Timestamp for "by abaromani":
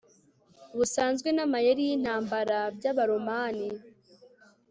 2.77-3.69